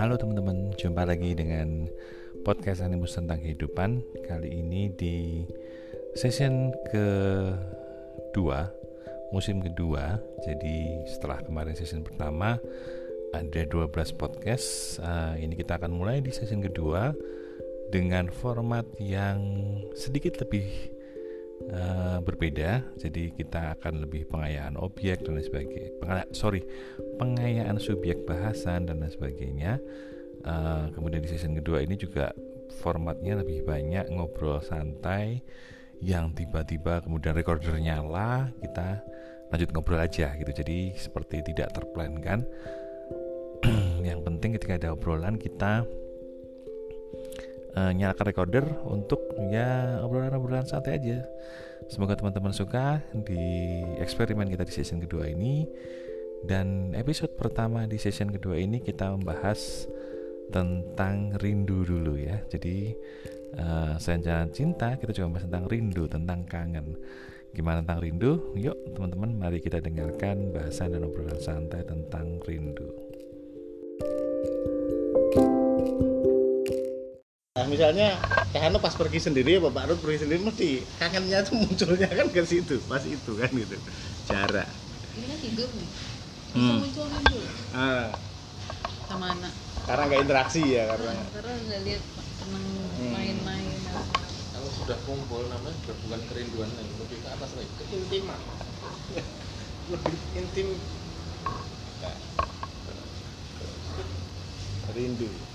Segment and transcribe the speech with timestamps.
[0.00, 1.84] Halo teman-teman, jumpa lagi dengan
[2.40, 4.00] podcast Animus tentang kehidupan.
[4.24, 5.44] Kali ini di
[6.16, 8.64] session kedua,
[9.28, 10.16] musim kedua.
[10.40, 12.56] Jadi setelah kemarin session pertama
[13.36, 14.96] ada 12 podcast.
[15.04, 17.12] Uh, Ini kita akan mulai di session kedua
[17.92, 19.44] Dengan format yang
[19.92, 20.96] sedikit lebih
[21.68, 22.96] uh, berbeda.
[22.96, 25.90] Jadi kita akan lebih pengayaan objek dan lain sebagainya.
[26.00, 26.64] Pengaya, sorry,
[27.20, 29.76] pengayaan subjek bahasan dan lain sebagainya.
[30.40, 32.32] Uh, kemudian di season kedua ini juga
[32.80, 35.44] formatnya lebih banyak ngobrol santai
[36.00, 39.04] yang tiba-tiba kemudian recorder nyala kita
[39.52, 42.48] lanjut ngobrol aja gitu jadi seperti tidak terplankan
[44.08, 45.84] yang penting ketika ada obrolan kita
[47.76, 49.20] uh, nyalakan recorder untuk
[49.50, 51.18] ya obrolan-obrolan santai aja.
[51.90, 55.66] Semoga teman-teman suka di eksperimen kita di session kedua ini
[56.46, 59.90] dan episode pertama di session kedua ini kita membahas
[60.50, 62.42] tentang rindu dulu ya.
[62.46, 62.94] Jadi
[63.58, 66.86] uh, selain jalan cinta kita juga membahas tentang rindu, tentang kangen.
[67.50, 68.54] Gimana tentang rindu?
[68.54, 73.09] Yuk teman-teman mari kita dengarkan bahasan dan obrolan santai tentang rindu.
[77.60, 82.08] Nah, misalnya Kahano pas pergi sendiri ya Bapak Rut pergi sendiri mesti kangennya tuh munculnya
[82.08, 83.76] kan ke situ, pas itu kan gitu.
[84.24, 84.80] Jarak.
[85.14, 85.90] ini kan tidur nih
[86.50, 86.80] bisa Hmm.
[86.82, 88.10] muncul muncul Ah,
[89.06, 89.52] sama anak
[89.86, 91.12] karena nggak interaksi ya karena.
[91.34, 92.02] karena udah lihat
[92.40, 92.64] seneng
[92.96, 93.12] Hmm.
[93.12, 93.78] main-main
[94.50, 98.40] kalau sudah kumpul namanya sudah bukan kerinduan lagi lebih ke atas lagi keintiman
[99.92, 100.68] lebih intim
[104.94, 105.49] Rindu.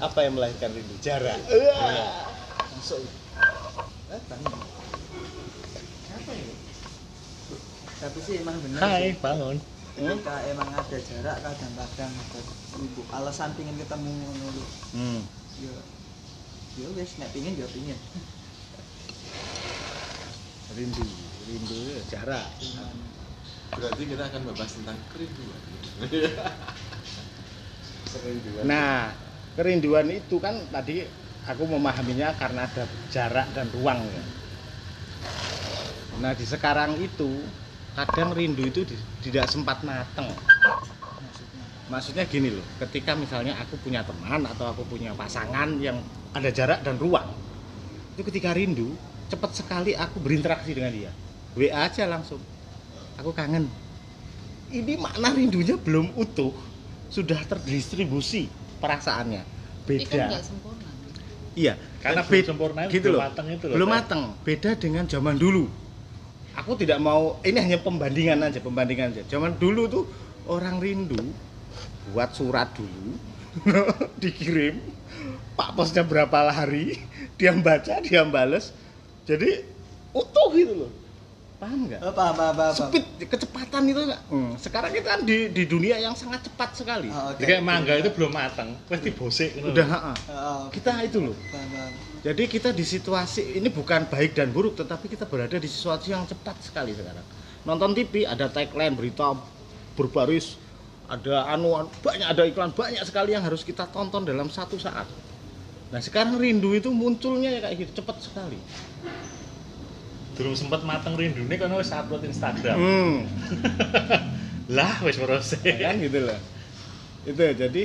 [0.00, 0.94] Apa yang melahirkan rindu?
[0.98, 1.38] Jarak.
[2.74, 3.00] masuk
[8.04, 9.56] tapi sih emang bener Hai, sih bangun.
[9.96, 12.40] ketika emang ada jarak kadang-kadang ada
[12.76, 14.64] ibu alasan pingin ketemu lho.
[14.92, 15.20] Hmm.
[15.62, 15.72] ya
[16.76, 17.96] ya wes nek pingin ya pingin
[20.74, 21.06] Rindu,
[21.46, 21.80] rindu
[22.10, 22.50] jarak.
[23.72, 25.62] berarti kita akan membahas tentang kerinduan
[28.62, 29.10] Nah,
[29.54, 31.06] kerinduan itu kan tadi
[31.46, 34.24] aku memahaminya karena ada jarak dan ruang ya.
[36.22, 37.42] Nah, di sekarang itu
[37.94, 38.86] kadang rindu itu
[39.22, 40.30] tidak sempat mateng.
[41.90, 46.00] Maksudnya gini loh, ketika misalnya aku punya teman atau aku punya pasangan yang
[46.32, 47.28] ada jarak dan ruang,
[48.16, 48.94] itu ketika rindu
[49.30, 51.12] cepat sekali aku berinteraksi dengan dia.
[51.54, 52.42] WA aja langsung,
[53.20, 53.70] aku kangen.
[54.74, 56.50] Ini makna rindunya belum utuh,
[57.12, 59.42] sudah terdistribusi perasaannya.
[59.44, 60.40] Kan Beda.
[60.40, 60.88] sempurna
[61.54, 64.22] Iya, Karena bed- belum sempurna, gitu belum mateng itu loh, Belum mateng.
[64.42, 65.64] Beda dengan zaman dulu.
[66.58, 69.22] Aku tidak mau ini hanya pembandingan aja, pembandingan aja.
[69.30, 70.04] Zaman dulu tuh
[70.50, 71.18] orang rindu
[72.12, 73.16] buat surat dulu
[74.22, 74.76] dikirim
[75.56, 77.00] pak posnya berapa hari
[77.40, 78.74] dia baca dia bales
[79.24, 79.64] jadi
[80.12, 80.90] utuh gitu loh
[81.54, 85.48] paham nggak apa apa apa apa speed kecepatan itu nggak Hmm, sekarang kita kan di
[85.48, 87.38] di dunia yang sangat cepat sekali Oh, oke.
[87.38, 89.54] Jadi kayak mangga itu belum matang, pasti bosik.
[89.54, 89.94] ngono udah lho.
[89.94, 90.12] ha-ha.
[90.28, 91.92] Oh, kita itu loh paham, paham.
[92.20, 96.24] Jadi kita di situasi ini bukan baik dan buruk, tetapi kita berada di situasi yang
[96.24, 97.22] cepat sekali sekarang.
[97.62, 99.36] Nonton TV ada tagline berita
[99.92, 100.56] berbaris,
[101.06, 105.06] ada anuan banyak ada iklan banyak sekali yang harus kita tonton dalam satu saat.
[105.88, 108.58] Nah sekarang rindu itu munculnya ya kayak gitu cepat sekali.
[110.34, 112.74] Durung sempat mateng rindune kan wis upload Instagram.
[112.74, 113.16] Hmm,
[114.76, 115.62] Lah wis proses.
[115.62, 116.40] ya kan gitu loh.
[117.22, 117.82] Itu jadi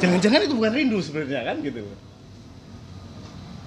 [0.00, 1.84] jangan-jangan itu bukan rindu sebenarnya kan gitu.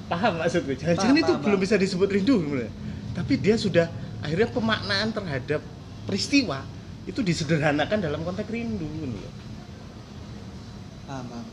[0.10, 0.74] Paham maksudku?
[0.78, 2.74] Jangan-jangan itu paham, belum bisa disebut rindu sebenarnya.
[3.14, 3.88] Tapi dia sudah
[4.26, 5.62] akhirnya pemaknaan terhadap
[6.10, 6.66] peristiwa
[7.06, 9.34] itu disederhanakan dalam konteks rindu gitu loh.
[11.06, 11.46] paham paham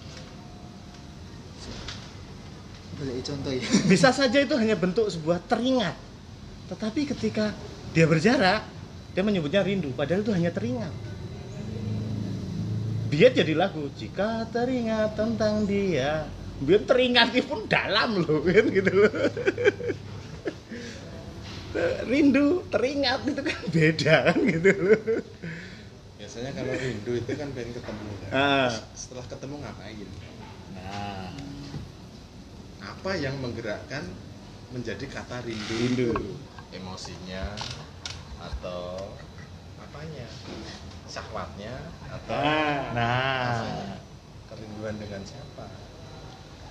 [2.92, 5.96] boleh contoh ya Bisa saja itu hanya bentuk sebuah teringat.
[6.72, 7.52] Tetapi ketika
[7.92, 8.64] dia berjarak,
[9.12, 10.88] dia menyebutnya rindu, padahal itu hanya teringat.
[13.12, 16.24] Dia jadi lagu, jika teringat tentang dia,
[16.64, 19.12] biar teringatnya pun dalam loh, kan gitu loh.
[22.08, 25.00] Rindu, teringat itu kan beda kan gitu loh.
[26.16, 28.72] biasanya kalau rindu itu kan pengen ketemu kan Ah.
[28.96, 30.08] setelah ketemu ngapain
[30.72, 31.28] Nah,
[32.80, 34.04] apa yang menggerakkan
[34.72, 36.08] menjadi kata rindu, Rindu.
[36.16, 36.51] itu?
[36.72, 37.44] Emosinya
[38.42, 38.98] atau
[39.78, 40.26] apanya
[41.06, 41.74] syahwatnya
[42.08, 42.80] atau Ah.
[42.96, 43.96] nah,
[44.48, 45.68] kerinduan dengan siapa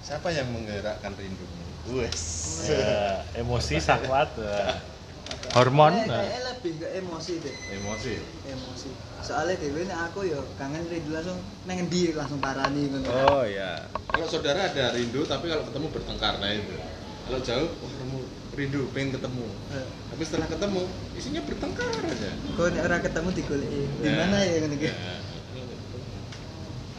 [0.01, 1.61] siapa yang menggerakkan rindumu
[2.01, 4.81] wes ya, emosi syahwat, ya.
[5.55, 5.93] hormon.
[5.93, 6.21] Eh, nah.
[6.53, 8.13] lebih ke emosi deh Emosi.
[8.49, 8.89] emosi
[9.21, 11.37] soalnya nek aku yo kangen rindu langsung
[11.69, 13.85] neng endi langsung parani ngono Oh ya.
[14.11, 16.75] Kalau saudara ada rindu, tapi kalau ketemu bertengkar nah itu.
[17.29, 18.10] Kalau jauh, kamu
[18.51, 19.47] rindu, pengen ketemu.
[19.71, 20.81] Eh, Tapi setelah ketemu,
[21.15, 22.31] isinya bertengkar aja.
[22.35, 25.15] kok nek ora ketemu digoleki di mana ya ki Ya.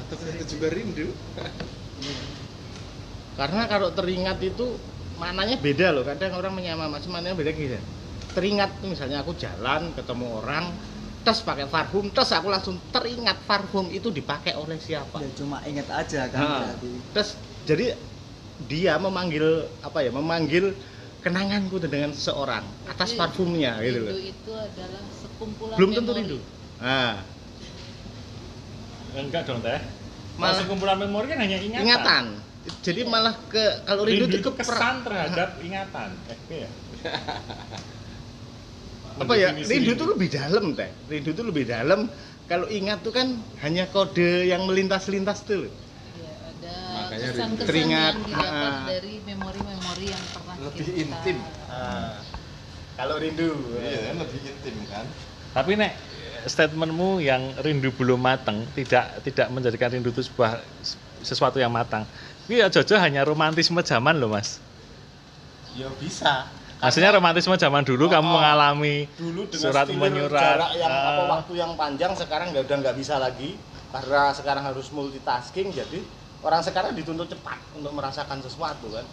[0.01, 1.09] Atau kita juga rindu.
[3.37, 4.77] Karena kalau teringat itu
[5.17, 6.05] maknanya beda loh.
[6.05, 7.79] Kadang orang menyamakan maknanya beda gitu.
[8.33, 10.73] Teringat tuh misalnya aku jalan ketemu orang,
[11.21, 15.21] tes pakai parfum, tes aku langsung teringat parfum itu dipakai oleh siapa.
[15.21, 17.31] ya cuma inget aja kan Nah, berarti terus
[17.69, 17.87] jadi
[18.65, 20.11] dia memanggil apa ya?
[20.11, 20.73] Memanggil
[21.23, 24.19] kenanganku dengan seseorang atas Jadi, parfumnya gitu rindu loh.
[24.19, 26.21] itu adalah sekumpulan Belum tentu memori.
[26.21, 26.39] rindu.
[26.79, 27.15] Nah,
[29.13, 29.77] Enggak dong teh.
[30.35, 31.85] Malah- Malah kumpulan memori kan hanya ingatan.
[31.85, 32.25] ingatan.
[32.81, 36.11] Jadi malah ke kalau rindu, Rindu itu itu ke per- kesan terhadap ingatan.
[36.27, 36.69] Eh, iya.
[39.13, 42.09] apa ya rindu itu lebih dalam teh rindu itu lebih dalam
[42.49, 43.29] kalau ingat tuh kan
[43.61, 45.69] hanya kode yang melintas-lintas tuh.
[45.69, 45.71] Ya,
[47.25, 47.35] rindu.
[47.39, 48.85] kesan-kesan Teringat, yang didapat ah.
[48.85, 51.39] dari memori-memori yang pernah Lebih kita intim.
[52.93, 55.07] kalau rindu Iya kan, lebih intim kan.
[55.53, 55.93] Tapi nek
[56.43, 60.59] statementmu yang rindu belum matang tidak tidak menjadikan rindu itu sebuah
[61.21, 62.03] sesuatu yang matang.
[62.47, 64.59] Ini ya Jojo hanya romantisme zaman loh mas.
[65.73, 66.51] ya bisa
[66.83, 70.43] Maksudnya romantisme zaman dulu kamu Oh, mengalami dulu dengan surat menyurat.
[70.59, 73.55] jarak yang apa ah, waktu yang panjang sekarang nggak udah nggak bisa lagi
[73.89, 76.03] karena sekarang harus multitasking jadi
[76.43, 79.07] orang sekarang dituntut cepat untuk merasakan sesuatu kan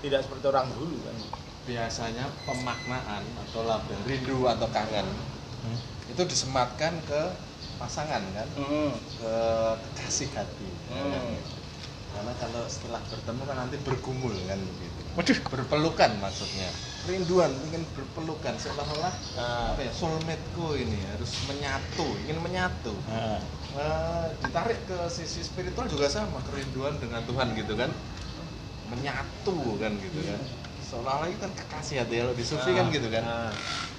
[0.00, 1.16] tidak seperti orang dulu kan
[1.60, 5.06] Biasanya pemaknaan atau label rindu atau kangen
[6.10, 7.22] itu disematkan ke
[7.78, 8.48] pasangan kan,
[9.16, 9.34] ke
[9.78, 10.68] kekasih hati.
[10.90, 11.22] ya kan?
[11.22, 11.40] Hmm.
[12.10, 15.00] Karena kalau setelah bertemu kan nanti bergumul kan begitu.
[15.14, 15.38] Waduh.
[15.48, 16.68] Berpelukan maksudnya.
[17.06, 22.92] Rinduan ingin berpelukan seolah-olah Nah, apa ya soulmate-ku ini harus menyatu, ingin menyatu.
[23.08, 23.38] ah.
[23.70, 27.90] Eh, ditarik ke sisi spiritual juga sama kerinduan dengan Tuhan gitu kan.
[28.90, 30.40] Menyatu kan gitu kan.
[30.82, 33.22] Seolah-olah itu kan kekasih hati kalau di sufi kan gitu kan.
[33.22, 33.52] Ah.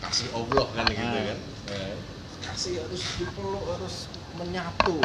[0.03, 1.23] kasih Allah kan gitu Ah.
[1.31, 1.39] kan.
[1.71, 1.95] Eh,
[2.44, 3.95] kasih harus dipeluk harus
[4.35, 5.00] menyatu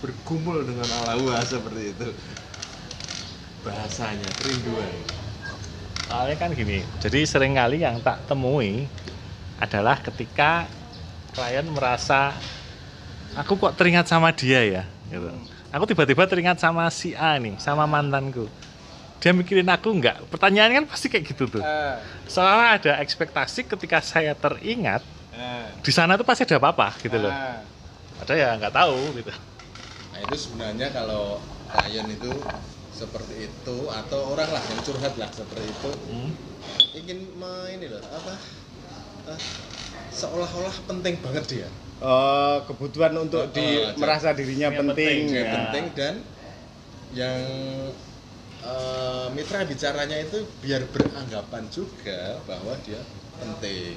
[0.00, 2.08] bergumul dengan Allah Wah, seperti itu.
[3.68, 4.92] Bahasanya kerinduan.
[6.06, 8.86] Soalnya kan gini, jadi sering kali yang tak temui
[9.58, 10.70] adalah ketika
[11.34, 12.32] klien merasa
[13.36, 15.28] aku kok teringat sama dia ya, gitu.
[15.70, 18.48] Aku tiba-tiba teringat sama si A nih, sama mantanku.
[19.20, 20.20] Dia mikirin aku enggak?
[20.32, 21.62] Pertanyaan kan pasti kayak gitu tuh.
[21.64, 25.02] Ah, Soalnya ada ekspektasi ketika saya teringat
[25.84, 27.34] di sana tuh pasti ada apa-apa gitu loh.
[28.24, 29.32] Ada ya nggak tahu gitu.
[30.16, 31.36] nah itu sebenarnya kalau
[31.68, 32.32] klien itu
[32.96, 36.32] seperti itu atau orang lah yang curhat lah seperti itu Hmm.
[36.96, 38.32] ingin me, ini loh apa
[39.28, 39.40] eh,
[40.08, 45.44] seolah-olah penting banget dia Oh, kebutuhan untuk Oh, di merasa dirinya penting, penting, Ya.
[45.48, 46.14] penting dan
[47.16, 47.40] yang
[48.60, 52.98] eh, mitra bicaranya itu biar beranggapan juga bahwa dia
[53.38, 53.94] penting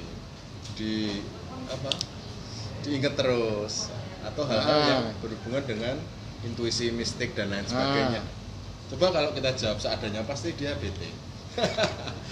[0.72, 1.20] di
[1.66, 1.90] apa
[2.80, 3.90] diingat terus
[4.22, 4.86] atau hal-hal Ah.
[4.86, 5.96] yang berhubungan dengan
[6.40, 7.68] intuisi mistik dan lain Ah.
[7.68, 8.22] sebagainya
[8.88, 11.10] coba kalau kita jawab seadanya pasti dia bete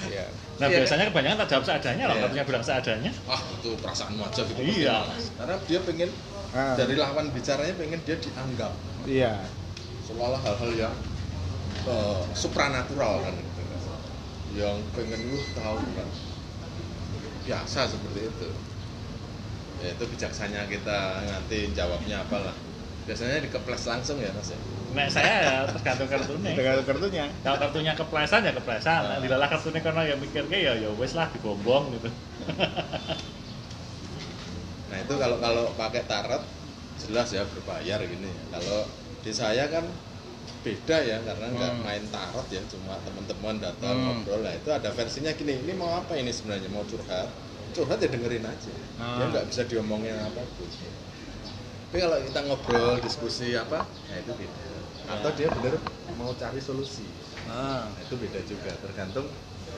[0.08, 0.24] Ya.
[0.58, 0.78] Nah Iya.
[0.82, 2.24] biasanya kebanyakan tak jawab seadanya loh, Iya.
[2.26, 3.10] katanya bilang seadanya.
[3.26, 4.98] ah itu perasaanmu aja gitu Iya.
[5.38, 6.10] karena dia pengen
[6.54, 6.74] Ah.
[6.78, 8.72] dari lawan bicaranya pengen dia dianggap
[9.04, 9.32] Iya.
[10.06, 10.94] seolah hal-hal yang
[11.78, 13.62] eh, supranatural kan gitu
[14.56, 16.08] yang pengen lu tahu kan
[17.44, 18.48] biasa seperti itu
[19.78, 22.52] ya itu bijaksana kita nanti jawabnya apalah
[23.06, 26.50] biasanya dikeples langsung ya mas ya Nek saya ya tergantung kartunya.
[26.56, 27.24] Dengan kartunya.
[27.44, 29.00] Kalau kartunya keplesan ya keplesan.
[29.04, 32.08] Nah, dilalah kartunya karena ya mikir kayak ya ya wes lah dibombong gitu.
[34.88, 36.40] nah itu kalau kalau pakai tarot
[36.96, 38.88] jelas ya berbayar gini kalau
[39.20, 39.84] di saya kan
[40.64, 41.84] beda ya karena nggak Hmm.
[41.84, 44.06] main tarot ya cuma teman-teman datang Hmm.
[44.24, 47.28] ngobrol lah itu ada versinya gini ini mau apa ini sebenarnya mau curhat
[47.76, 49.28] curhat ya dengerin aja dia Ah.
[49.28, 50.68] nggak bisa diomongin apa pun
[51.88, 54.67] tapi kalau kita ngobrol diskusi apa nah itu beda
[55.08, 55.74] atau dia bener
[56.20, 57.08] mau cari solusi.
[57.48, 57.88] Ah.
[57.88, 59.26] nah, itu beda juga tergantung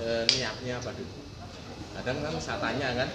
[0.03, 1.13] eh, niatnya apa dulu
[1.95, 3.09] kadang kan saya tanya kan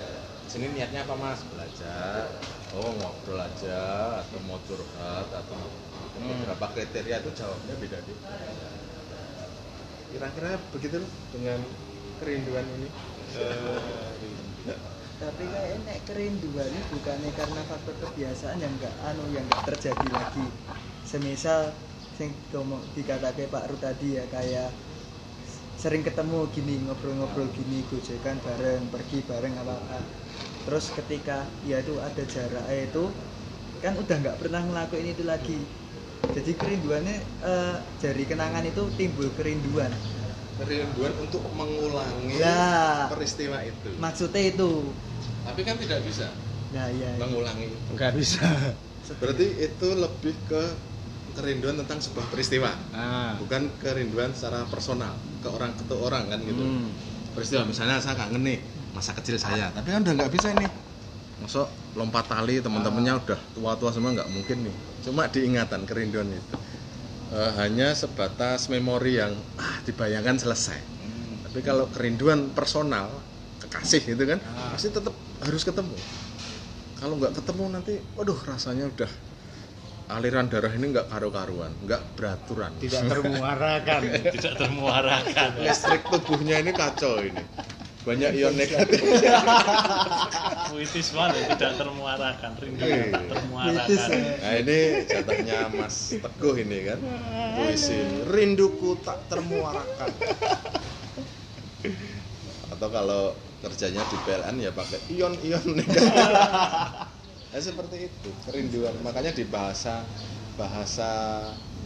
[0.52, 1.40] sini niatnya apa mas?
[1.52, 2.28] Belajar.
[2.76, 3.80] Oh ngobrol aja
[4.24, 5.56] atau mau curhat atau
[6.16, 6.32] Hmm.
[6.32, 8.20] beberapa kriteria itu jawabnya beda deh
[10.12, 11.60] kira-kira begitu loh dengan
[12.22, 12.90] kerinduan ini?
[15.16, 20.08] Tapi kayak nek kerinduan ini bukannya karena faktor kebiasaan yang enggak anu yang enggak terjadi
[20.12, 20.48] lagi.
[21.08, 21.72] Semisal
[22.18, 22.30] sing
[22.96, 24.70] dikatakan Pak Ru tadi ya kayak
[25.82, 30.00] sering ketemu gini ngobrol-ngobrol gini gojekan bareng pergi bareng apa apa
[30.66, 31.38] terus ketika
[31.70, 33.04] ya itu ada jarak eh, itu
[33.84, 35.60] kan udah nggak pernah ngelakuin itu lagi
[36.36, 37.18] jadi kerinduannya
[37.52, 39.92] eh, dari kenangan itu timbul kerinduan
[40.56, 43.12] Kerinduan untuk mengulangi Lah.
[43.12, 43.92] peristiwa itu.
[44.00, 44.72] maksudnya itu
[45.46, 46.28] Tapi kan tidak bisa
[46.74, 47.22] nah iya iya.
[47.22, 47.78] mengulangi itu.
[47.94, 48.48] nggak bisa
[49.22, 50.64] Berarti itu lebih ke
[51.36, 55.12] kerinduan tentang sebuah peristiwa, nah bukan kerinduan secara personal
[55.44, 56.64] ke orang ke orang kan gitu.
[56.64, 56.88] Hmm.
[57.36, 58.58] Peristiwa misalnya saya kangen nih
[58.96, 60.72] masa kecil saya, tapi kan udah nggak bisa nih.
[61.44, 61.68] Masuk
[62.00, 64.76] lompat tali teman-temannya udah tua-tua semua nggak mungkin nih.
[65.04, 66.56] Cuma diingatan kerinduan itu.
[67.36, 70.80] Eh, hanya sebatas memori yang ah dibayangkan selesai.
[71.52, 73.12] Tapi kalau kerinduan personal,
[73.60, 74.72] kekasih gitu kan, Ah.
[74.76, 75.12] pasti tetap
[75.44, 75.96] harus ketemu.
[76.96, 79.12] Kalau nggak ketemu nanti, waduh rasanya udah
[80.06, 82.72] aliran darah ini nggak karu-karuan, nggak beraturan.
[82.78, 84.02] tidak termuarakan
[84.38, 87.42] tidak termuarakan Listrik tubuhnya ini kacau ini.
[88.06, 89.02] Banyak ion negatif.
[90.70, 93.10] puitis banget tidak termuarakan rindu Iya.
[93.10, 94.10] tak termuarakan.
[94.46, 94.78] Nah ini
[95.10, 97.00] jatahnya Mas Teguh ini kan.
[97.58, 97.98] Puisi
[98.30, 100.10] rinduku tak termuarakan.
[102.78, 103.34] Atau kalau
[103.66, 106.14] kerjanya di PLN ya pakai ion-ion negatif.
[107.56, 108.92] Nah, seperti itu kerinduan.
[109.00, 110.04] Makanya di bahasa
[110.60, 111.40] bahasa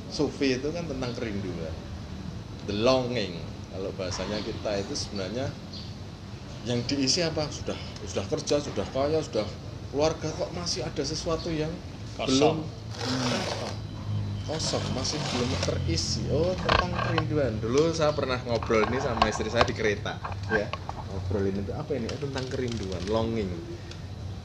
[0.09, 1.69] sufi itu kan tentang kerinduan.
[2.65, 3.37] The longing.
[3.69, 5.45] Kalau bahasanya kita itu sebenarnya
[6.65, 7.45] yang diisi apa?
[7.53, 9.45] Sudah sudah kerja, sudah kaya, sudah
[9.93, 11.69] keluarga kok masih ada sesuatu yang
[12.17, 12.65] Kosong.
[12.65, 13.69] belum apa?
[14.49, 19.61] kosong masih belum terisi oh tentang kerinduan dulu saya pernah ngobrol ini sama istri saya
[19.61, 20.17] di kereta
[20.49, 20.65] ya
[21.13, 23.45] ngobrolin itu apa ini oh, tentang kerinduan longing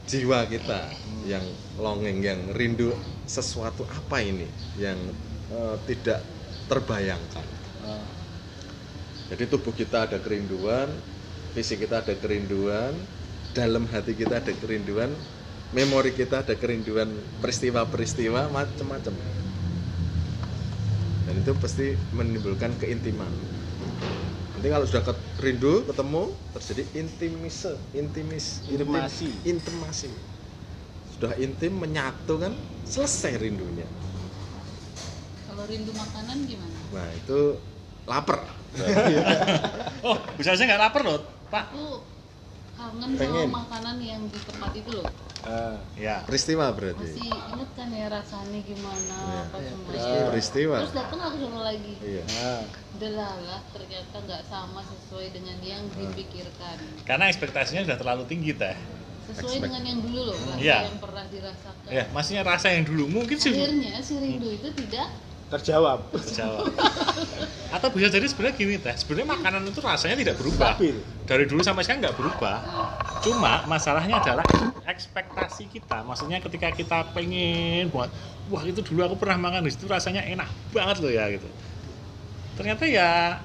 [0.05, 0.85] jiwa kita
[1.25, 1.43] yang
[1.81, 2.93] longing yang rindu
[3.25, 4.45] sesuatu apa ini
[4.77, 4.97] yang
[5.49, 6.21] eh, tidak
[6.69, 7.45] terbayangkan.
[9.25, 10.89] Jadi tubuh kita ada kerinduan
[11.55, 12.91] fisik kita ada kerinduan
[13.55, 15.07] dalam hati kita ada kerinduan
[15.71, 17.07] memori kita ada kerinduan
[17.39, 19.15] peristiwa-peristiwa macam-macam
[21.25, 23.31] dan itu pasti menimbulkan keintiman
[24.65, 26.23] nanti kalau sudah ket- rindu ketemu
[26.57, 29.29] terjadi intimise intimis Intimasi.
[29.29, 30.09] intim- intimasi.
[31.13, 32.49] Sudah intim menyatu kan
[32.81, 33.85] selesai rindunya.
[35.45, 36.77] Kalau rindu makanan gimana?
[36.89, 37.61] nah itu
[38.09, 38.41] lapar.
[40.01, 41.21] Oh bisa aja nggak lapar loh
[41.53, 41.69] pak.
[41.69, 42.01] Aku
[42.75, 43.47] kangen Pengen.
[43.47, 45.07] sama makanan yang di tempat itu loh.
[45.41, 49.41] Ah, ya peristiwa berarti Masih inget kan ya rasanya gimana Iya.
[49.45, 49.85] apa semua.
[49.87, 50.25] peristiwa.
[50.27, 51.93] peristiwa Terus datang aku coba lagi.
[52.01, 52.61] iya ah.
[52.95, 56.77] Delalah ternyata nggak sama sesuai dengan yang dipikirkan.
[57.03, 58.73] karena ekspektasinya sudah terlalu tinggi teh
[59.25, 59.63] Sesuai Expect.
[59.63, 60.77] dengan yang dulu loh, rasa Iya.
[60.85, 61.89] yang pernah dirasakan.
[61.89, 65.07] ya maksudnya rasa yang dulu mungkin sih Akhirnya si rindu itu tidak
[65.51, 65.99] terjawab.
[66.11, 66.65] Terjawab.
[67.69, 68.95] Atau bisa jadi sebenarnya gini teh.
[68.97, 70.73] Sebenarnya makanan itu rasanya tidak berubah.
[70.77, 70.95] Stabil.
[71.25, 72.57] Dari dulu sampai sekarang nggak berubah.
[73.21, 74.45] Cuma masalahnya adalah
[74.85, 76.05] ekspektasi kita.
[76.05, 78.09] Maksudnya ketika kita pengen buat
[78.49, 81.49] wah itu dulu aku pernah makan di situ rasanya enak banget loh ya gitu.
[82.55, 83.41] Ternyata ya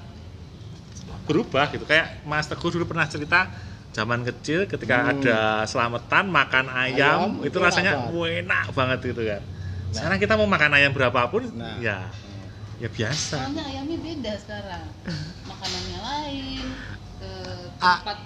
[1.25, 1.83] berubah gitu.
[1.85, 3.49] Kayak Mas Teguh dulu pernah cerita
[3.91, 5.11] zaman kecil ketika Hmm.
[5.19, 9.43] ada selamatan makan ayam, Ayam, itu itu rasanya enak banget gitu kan
[9.91, 11.77] sekarang kita mau makan ayam berapapun Nah.
[11.83, 12.07] ya
[12.81, 13.37] ya biasa.
[13.37, 14.83] Soalnya ayamnya beda sekarang.
[15.45, 16.65] Makanannya lain,
[17.21, 17.31] ke
[17.77, 18.17] tempat.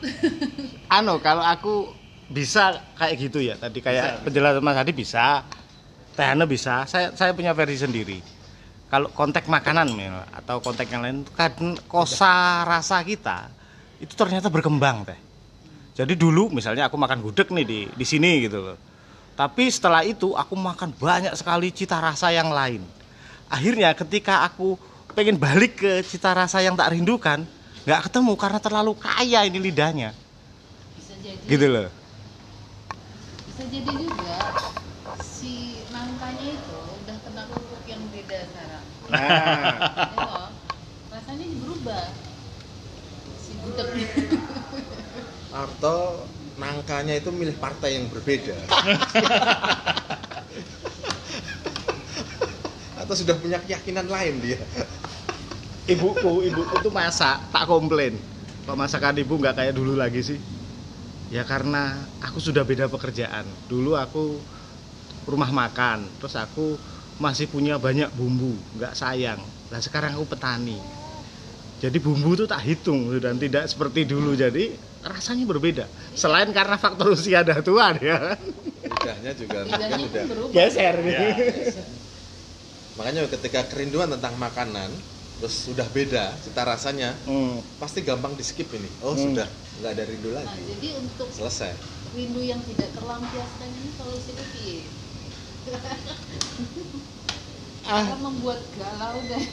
[0.97, 1.91] Anu kalau aku
[2.31, 3.59] bisa kayak gitu ya.
[3.59, 5.43] Tadi kayak penjelasan Mas Hadi bisa
[6.15, 6.87] Teh Hana bisa.
[6.87, 8.23] Saya saya punya versi sendiri.
[8.87, 11.51] Kalau konteks makanan Mel, atau konteks yang lain kan
[11.89, 13.49] kosa rasa kita
[13.99, 15.19] itu ternyata berkembang teh.
[15.95, 18.77] Jadi dulu misalnya aku makan gudeg nih di di sini gitu loh
[19.35, 22.79] tapi setelah itu aku makan banyak sekali cita rasa yang lain.
[23.51, 24.79] Akhirnya ketika aku
[25.11, 27.43] pengen balik ke cita rasa yang tak rindukan
[27.83, 30.15] nggak ketemu karena terlalu kaya ini lidahnya.
[30.95, 31.43] Bisa jadi.
[31.51, 31.91] Gitu loh.
[33.51, 34.39] Bisa jadi juga
[35.19, 38.83] si nangkanya itu udah kena pupuk yang beda sekarang.
[39.11, 40.09] Nah.
[40.15, 40.47] Loh,
[41.11, 42.07] rasanya berubah.
[43.35, 44.09] Si gudeg.
[45.51, 46.23] Atau
[46.55, 48.55] nangkanya itu milih partai yang berbeda.
[53.05, 54.59] Atau sudah punya keyakinan lain dia.
[55.85, 58.17] Ibuku ibuku tuh masak tak komplain.
[58.65, 60.39] Kok masakan ibu nggak kayak dulu lagi sih?
[61.29, 61.93] Ya karena
[62.23, 63.45] aku sudah beda pekerjaan.
[63.69, 64.41] Dulu aku
[65.29, 66.77] rumah makan terus aku
[67.21, 69.37] masih punya banyak bumbu nggak sayang.
[69.69, 70.81] Nah sekarang aku petani.
[71.77, 74.33] Jadi bumbu tuh tak hitung dan tidak seperti dulu.
[74.33, 74.73] Jadi
[75.05, 78.33] rasanya berbeda selain karena faktor usia dah tua ya
[78.81, 81.29] lidahnya juga mungkin udah geser Ya.
[82.95, 84.89] makanya ketika kerinduan tentang makanan
[85.37, 87.59] terus sudah beda cita rasanya Hmm.
[87.77, 89.23] pasti gampang di skip ini oh Hmm.
[89.29, 89.47] sudah
[89.77, 91.75] nggak ada rindu Nah, lagi jadi untuk selesai
[92.15, 94.81] rindu yang tidak terlampiaskan ini solusinya piye?
[97.85, 98.01] Ah.
[98.01, 99.43] Karena membuat galau dan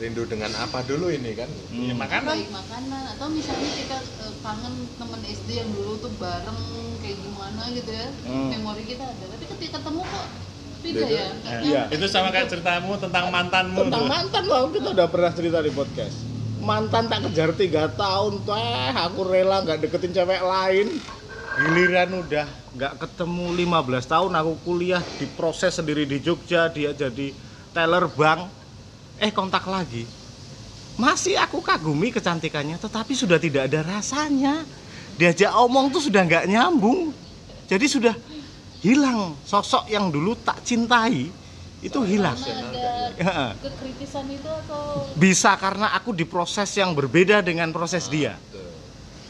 [0.00, 1.46] rindu dengan apa dulu ini kan?
[1.70, 2.24] Ya, makanan.
[2.26, 3.02] Baik makanan.
[3.12, 6.60] Atau misalnya kita eh, kangen teman SD yang dulu tuh bareng
[6.98, 8.08] kayak gimana gitu ya.
[8.24, 8.48] Hmm.
[8.50, 9.24] memori kita ada.
[9.28, 10.26] Tapi ketika ketemu kok
[10.80, 11.26] beda, ya?
[11.36, 11.82] Nah, Iya.
[11.92, 14.08] itu sama kayak ceritamu tentang mantanmu Tentang tuh.
[14.08, 16.16] mantan loh, kita udah pernah cerita di podcast.
[16.58, 18.88] Mantan tak kejar tiga tahun, teh.
[19.02, 20.88] Aku rela nggak deketin cewek lain.
[21.52, 27.36] Giliran udah nggak ketemu 15 tahun, aku kuliah diproses sendiri di Jogja, dia jadi
[27.70, 28.59] teller bank.
[29.20, 30.08] Eh kontak lagi,
[30.96, 34.64] masih aku kagumi kecantikannya, tetapi sudah tidak ada rasanya.
[35.20, 37.12] Diajak omong tuh sudah nggak nyambung,
[37.68, 38.16] jadi sudah
[38.80, 39.36] hilang.
[39.44, 41.28] Sosok yang dulu tak cintai
[41.80, 42.36] itu hilang.
[42.36, 43.50] karena ada Heeh.
[43.60, 45.08] kekritisan itu atau?
[45.16, 48.36] Bisa karena aku di proses yang berbeda dengan proses dia.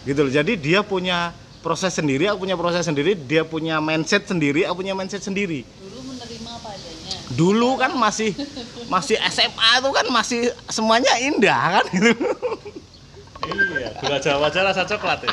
[0.06, 0.32] gitu loh.
[0.32, 3.12] Jadi dia punya proses sendiri aku punya proses sendiri.
[3.14, 5.62] Dia punya mindset sendiri aku punya mindset sendiri.
[5.62, 6.00] Dulu
[7.40, 8.37] dulu kan masih
[8.92, 11.85] masih SMA itu kan masih semuanya indah kan?
[11.88, 12.12] Gitu
[13.50, 15.32] Iya, gula Jawa aja rasa coklat ya.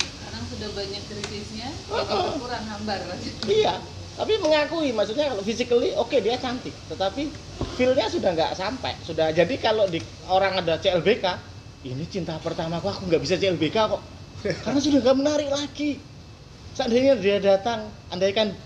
[0.00, 2.98] sekarang sudah banyak kritisnya jadi berkurang hambar
[3.44, 3.76] iya
[4.16, 6.72] tapi mengakui maksudnya kalau physically oke dia cantik.
[6.88, 7.28] Tetapi
[7.76, 8.96] feelnya sudah nggak sampai.
[9.04, 10.00] Sudah jadi kalau di
[10.32, 11.36] orang ada CLBK
[11.84, 14.00] ini cinta pertamaku aku nggak bisa CLBK kok.
[14.64, 16.00] Karena sudah nggak menarik lagi.
[16.72, 18.56] Seandainya dia datang andaikan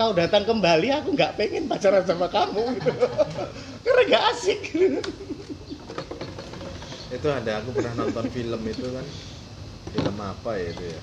[0.00, 2.72] kau datang kembali aku nggak pengen pacaran sama kamu.
[2.80, 2.92] Gitu
[3.84, 4.60] karena nggak asik.
[7.12, 9.06] Itu ada aku pernah nonton film itu kan.
[9.92, 11.00] Film apa ya itu ya?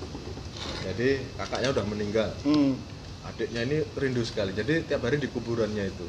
[0.90, 2.30] Jadi kakaknya udah meninggal.
[2.42, 2.74] Hmm.
[3.22, 4.50] adiknya ini rindu sekali.
[4.50, 6.06] Jadi tiap hari di kuburannya itu.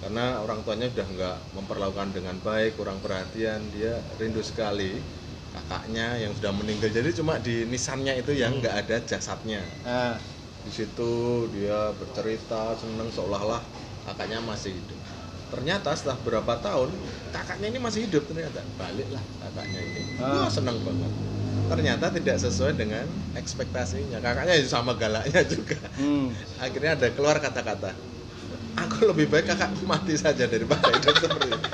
[0.00, 4.96] Karena orang tuanya udah nggak memperlakukan dengan baik kurang perhatian dia rindu sekali
[5.52, 6.88] kakaknya yang sudah meninggal.
[6.88, 9.60] Jadi cuma di nisannya itu yang nggak ada jasadnya.
[9.82, 10.14] Nah,
[10.64, 11.12] di situ
[11.52, 13.60] dia bercerita seneng seolah-olah
[14.08, 15.00] kakaknya masih hidup.
[15.52, 16.90] Ternyata setelah berapa tahun
[17.30, 18.64] kakaknya ini masih hidup ternyata.
[18.80, 20.02] Baliklah kakaknya ini.
[20.18, 20.44] Ah.
[20.44, 21.12] Wah, seneng banget.
[21.64, 24.18] Ternyata tidak sesuai dengan ekspektasinya.
[24.24, 25.76] Kakaknya ya sama galaknya juga.
[26.00, 26.32] Hmm.
[26.64, 27.92] akhirnya ada keluar kata-kata.
[28.74, 31.68] Aku lebih baik kakakku mati saja daripada hidup seperti ini.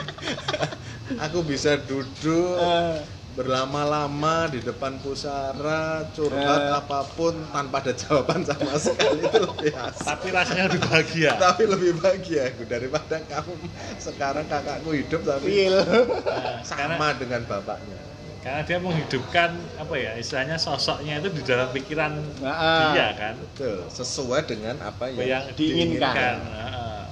[1.26, 2.98] Aku bisa duduk Eh,
[3.40, 6.76] berlama-lama di depan pusara curhat Eh.
[6.76, 11.31] apa pun tanpa ada jawaban sama sekali itu lebih asik Tapi rasanya lebih bahagia.
[11.40, 13.53] tapi lebih bahagia aku daripada kamu
[13.96, 17.96] sekarang kakakku hidup tapi feel Nah, karena, sama dengan bapaknya
[18.40, 23.88] karena dia menghidupkan apa ya istilahnya sosoknya itu di dalam pikiran Nah, dia kan betul
[23.88, 26.12] sesuai dengan apa yang, yang diinginkan.
[26.12, 26.37] diinginkan.
[26.46, 27.03] Heeh.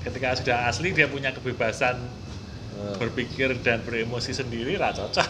[0.00, 2.26] Ketika sudah asli dia punya kebebasan
[2.70, 5.26] Eh, berpikir dan beremosi sendiri lah cocok.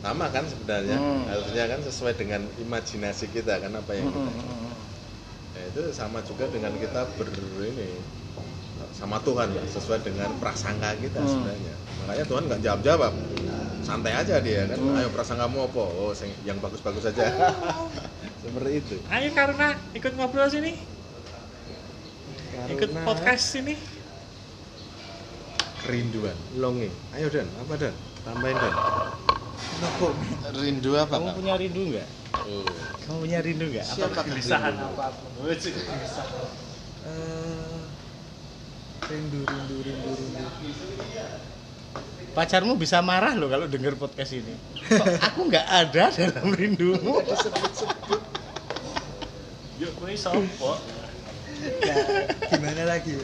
[0.00, 0.96] Sama kan sebenarnya.
[0.96, 1.22] Hmm.
[1.28, 4.72] harusnya kan sesuai dengan imajinasi kita kan apa yang kita Hmm.
[5.50, 7.28] Ya, itu sama juga dengan kita ber
[7.60, 8.00] ini
[8.90, 11.28] sama Tuhan lah sesuai dengan prasangka kita Hmm.
[11.28, 11.74] sebenarnya.
[12.00, 13.12] Makanya Tuhan nggak jawab jawab
[13.80, 14.78] santai aja dia kan.
[14.78, 14.96] Hmm.
[14.96, 15.82] ayo prasangkamu apa?
[15.84, 17.28] Oh yang bagus-bagus saja.
[18.42, 18.96] Seperti itu.
[19.12, 20.72] Ayo karena ikut ngobrol sini,
[22.66, 23.76] ikut Karena podcast sini.
[25.80, 26.36] kerinduan.
[26.56, 26.92] Longing.
[27.12, 27.48] Ayo Dan.
[27.58, 27.94] Apa Dan?
[28.20, 28.72] Tambahin Dan
[30.56, 32.08] rindu apa kamu punya rindu nggak?
[32.46, 32.66] oh.
[33.06, 33.86] Kamu punya rindu nggak?
[33.86, 35.30] Apa Kegelisahan apa pun.
[37.00, 37.80] Eh,
[39.08, 40.42] rindu rindu rindu rindu
[42.30, 44.54] pacarmu bisa marah loh kalau denger podcast ini.
[44.86, 47.18] Kok aku nggak ada dalam rindumu?
[49.82, 50.78] Yuk, kuwi sopo?
[51.60, 51.94] ya
[52.48, 53.20] gimana lagi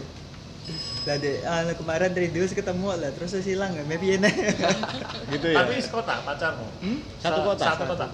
[1.06, 4.34] lah deh ah, kemarin rindu terus ketemu lah terus terus hilang nggak maybe enak
[5.32, 5.62] gitu ya.
[5.62, 6.66] Tapi sekota pacarmu.
[7.22, 7.64] Satu Sa- kota.
[7.70, 8.06] Satu kota.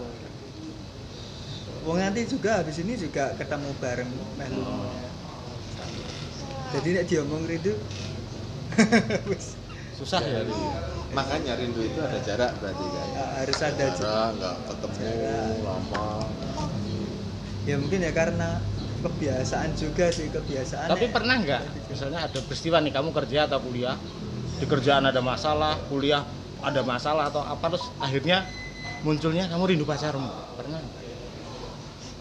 [1.88, 4.62] Wong nanti juga habis ini juga ketemu bareng melu.
[6.72, 7.72] Jadi nek diomong rindu
[9.98, 10.40] Susah ya.
[11.12, 15.12] makanya rindu itu ada jarak berarti kan ah, harus ada jarak nggak ketemu
[15.60, 16.08] lama
[17.68, 18.56] ya mungkin ya karena
[19.02, 21.90] kebiasaan juga sih kebiasaan Tapi pernah nggak?
[21.90, 23.98] Misalnya ada peristiwa nih kamu kerja atau kuliah,
[24.58, 26.22] di kerjaan ada masalah, kuliah
[26.62, 28.46] ada masalah atau apa terus akhirnya
[29.02, 30.30] munculnya kamu rindu pacarmu.
[30.58, 30.80] Pernah?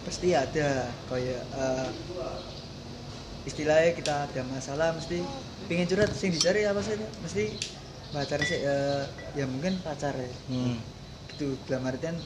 [0.02, 1.90] pasti ada kayak eh,
[3.46, 5.22] istilahnya kita ada masalah mesti
[5.70, 7.54] pingin curhat sing dicari apa saja mesti
[8.10, 9.04] pacar sih eh,
[9.38, 10.78] ya mungkin pacar ya Hmm.
[11.30, 12.18] gitu dalam artian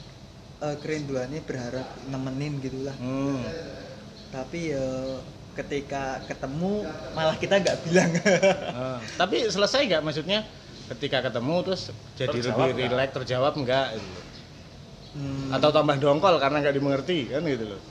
[0.64, 3.44] eh, kerinduannya berharap nemenin gitulah Hmm.
[4.36, 4.86] Tapi ya
[5.56, 6.84] ketika ketemu
[7.16, 8.12] malah kita nggak bilang.
[8.76, 10.40] Ah, tapi selesai nggak maksudnya?
[10.92, 11.82] Ketika ketemu terus
[12.20, 12.92] jadi Terjawab lebih nggak?
[12.92, 14.22] rileks terjawab enggak gitu.
[15.16, 17.82] Hmm, atau tambah dongkol karena nggak dimengerti kan gitu loh.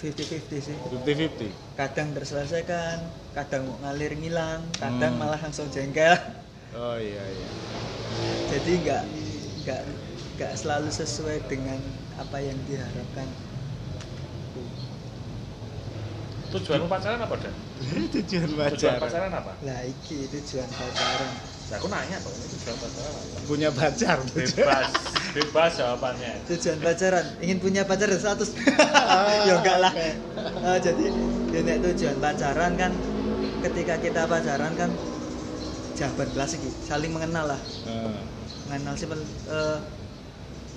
[0.00, 0.76] 50-50 sih.
[0.76, 2.96] 50-50 kadang terselesaikan
[3.36, 5.20] kadang mau ngalir ngilang kadang Hmm.
[5.20, 6.16] malah langsung jengkel.
[6.70, 7.48] Oh iya iya.
[8.46, 9.04] Jadi nggak
[9.66, 9.82] nggak
[10.38, 11.82] nggak selalu sesuai dengan
[12.14, 13.26] apa yang diharapkan
[16.50, 17.54] tujuanmu pacaran apa dan
[18.10, 18.98] tujuan tujuan pacaran.
[18.98, 19.52] pacaran apa?
[19.62, 21.30] Lah iki tujuan pacaran.
[21.70, 23.38] Nah, aku nanya kok ini tujuan pacaran apa?
[23.46, 24.88] Punya pacar bebas
[25.30, 26.32] bebas jawabannya.
[26.50, 27.24] Tujuan pacaran.
[27.38, 28.50] Ingin punya pacar dan status
[29.48, 29.92] ya enggak lah.
[29.94, 31.04] Eh, jadi
[31.54, 32.92] ya nek tujuan pacaran kan
[33.62, 34.90] ketika kita pacaran kan
[35.94, 37.60] jawaban klasik saling mengenal lah.
[37.86, 38.18] Ah,
[38.66, 39.78] mengenal sih eh,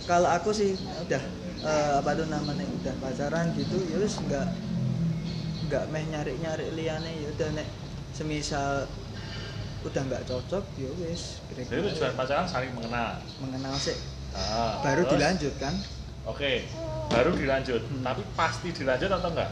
[0.05, 1.23] kalau aku sih udah
[1.65, 4.45] eh, apa tuh namanya udah pacaran gitu ya wis enggak
[5.73, 7.65] enggak meh nyari nyari liane ya udah nek
[8.13, 8.86] semisal
[9.81, 13.17] udah nggak cocok ya wis jadi tujuan pacaran saling mengenal.
[13.41, 13.97] Mengenal sih.
[14.38, 15.17] Ah, baru terus?
[15.17, 15.73] dilanjut kan?
[16.29, 16.69] Oke
[17.09, 17.81] baru dilanjut.
[17.89, 18.05] Hmm.
[18.05, 19.49] tapi pasti dilanjut atau enggak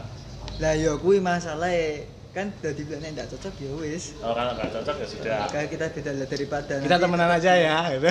[0.62, 1.74] lah ya kuwi masalah
[2.30, 4.14] kan udah dibilang nggak cocok ya wis.
[4.22, 5.38] Oh kalau enggak cocok ya sudah.
[5.50, 8.10] Kayak kita beda lah daripada kita nanti- temenan aja ya gitu.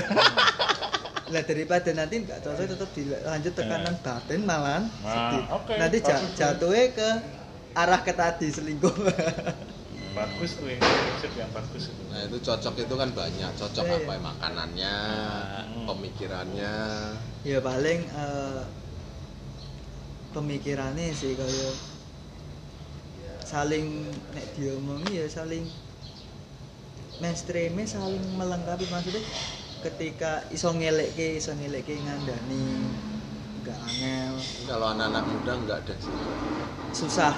[1.31, 4.83] lah daripada nanti nggak cocok tetap dilanjut tekanan batin malahan.
[4.99, 5.43] Nah, sedih.
[5.47, 5.97] oke, nanti
[6.35, 7.09] jatuhnya ke
[7.75, 8.93] arah ke tadi selingkuh.
[10.11, 12.03] Bagus tuh yang prinsip yang bagus itu.
[12.11, 14.95] Nah itu cocok itu kan banyak, cocok Iya, apa ya, makanannya,
[15.71, 15.87] Hmm.
[15.87, 16.75] pemikirannya.
[17.41, 18.61] ya paling eh,
[20.31, 21.75] pemikirannya sih kayak
[23.51, 23.85] saling
[24.33, 25.65] nek diomongi ya saling
[27.21, 28.85] mainstreamnya saling melengkapi.
[28.89, 29.23] Maksudnya
[29.85, 32.65] ketika iso ngelekke iso ngelekke ngandani
[33.61, 34.33] nggak angel.
[34.69, 36.15] Kalau anak-anak muda nggak ada sih.
[36.91, 37.33] susah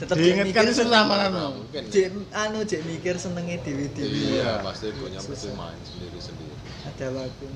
[0.00, 1.82] tetap diingatkan itu sama kan Nah, mungkin.
[1.92, 5.54] Jek, anu jek mikir senengnya dewi dewi Iya, pasti punya pasti Susah.
[5.54, 6.54] main sendiri-sendiri.
[6.80, 7.46] ada waktu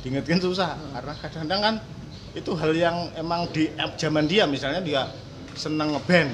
[0.00, 1.74] diingatkan susah karena kadang-kadang kan
[2.32, 5.02] itu hal yang emang di zaman dia misalnya dia
[5.54, 6.30] seneng ngeband.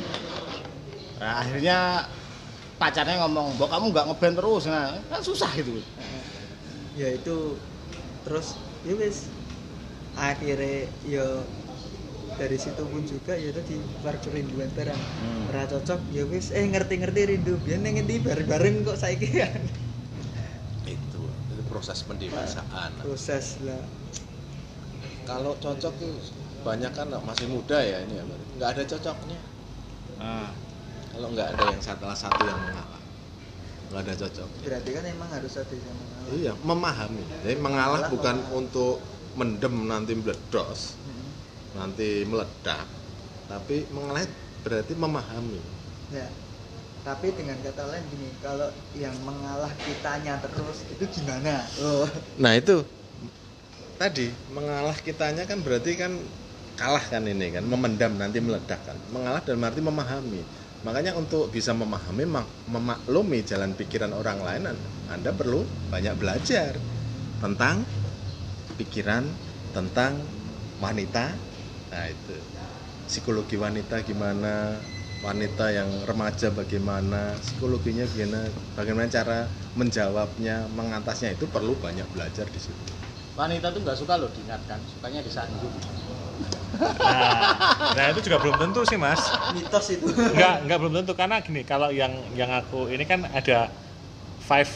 [1.21, 2.05] Nah, akhirnya
[2.77, 4.63] pacarnya ngomong bahwa kamu nggak ngeband terus.
[4.69, 5.81] Nah kan susah gitu
[6.95, 7.57] ya itu
[8.25, 9.29] terus ya wis.
[10.17, 11.27] Akhirnya ya
[12.37, 15.49] dari situ pun juga ya tadi keluar kerinduan barang Hmm.
[15.49, 19.61] ora cocok ya wis eh ngerti-ngerti rindu biar neng ngendi bareng-bareng kok saiki kan
[20.87, 21.19] Itu,
[21.51, 22.91] itu proses pendewasaan.
[23.03, 23.83] proses lah
[25.27, 26.15] Kalau cocok tuh
[26.63, 28.25] banyak kan masih muda ya ini ya,
[28.59, 29.39] nggak ada cocoknya.
[30.19, 30.51] nah,
[31.11, 33.03] Kalau nggak ada yang salah satu yang mengalah,
[33.91, 34.49] nggak ada cocok.
[34.63, 37.23] berarti kan emang harus ada yang mengalah Iya, memahami.
[37.43, 38.59] Jadi mengalah Mengalah, bukan mengalah.
[38.59, 38.95] untuk
[39.35, 41.16] mendem nanti meledos, Hmm.
[41.77, 42.89] Nanti meledak,
[43.47, 44.25] tapi mengalah
[44.65, 45.61] berarti memahami.
[46.11, 46.27] ya.
[47.07, 48.67] Tapi dengan kata lain gini kalau
[48.99, 51.63] yang mengalah kitanya terus itu gimana?
[51.79, 52.03] Oh.
[52.43, 52.83] Nah itu.
[53.95, 56.19] Tadi mengalah kitanya kan berarti kan
[56.75, 58.99] kalah kan ini kan memendam nanti meledak kan.
[59.15, 60.43] Mengalah dan arti memahami.
[60.83, 65.63] Makanya untuk bisa memahami mak- memaklumi jalan pikiran orang lain An- anda perlu
[65.95, 66.75] banyak belajar
[67.39, 67.87] tentang
[68.77, 69.23] pikiran
[69.71, 70.19] tentang
[70.83, 71.33] wanita
[71.93, 72.37] nah itu.
[73.07, 74.75] Psikologi wanita gimana?
[75.23, 77.33] Wanita yang remaja bagaimana?
[77.39, 78.47] Psikologinya gimana?
[78.75, 79.47] Bagaimana cara
[79.79, 82.85] menjawabnya mengatasnya itu perlu banyak belajar di situ.
[83.37, 85.69] Wanita tuh nggak suka loh diingatkan sukanya disanggup
[86.77, 89.21] nah, nah itu juga belum tentu sih mas.
[89.57, 90.07] Mitos itu.
[90.13, 91.13] Enggak, enggak belum tentu.
[91.17, 93.73] Karena gini, kalau yang yang aku ini kan ada
[94.41, 94.69] five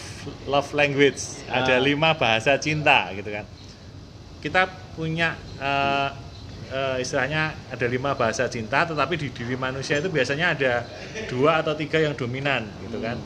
[0.48, 1.82] love language, ada Ah.
[1.82, 3.44] lima bahasa cinta gitu kan.
[4.40, 6.08] Kita punya eh,
[6.70, 10.72] eh, istilahnya ada lima bahasa cinta, tetapi di diri manusia itu biasanya ada
[11.26, 13.18] dua atau tiga yang dominan gitu kan.